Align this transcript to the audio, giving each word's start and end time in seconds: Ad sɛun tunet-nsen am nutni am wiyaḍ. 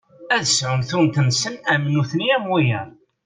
Ad 0.35 0.43
sɛun 0.47 0.81
tunet-nsen 0.89 1.55
am 1.73 1.83
nutni 1.93 2.27
am 2.35 2.45
wiyaḍ. 2.51 2.89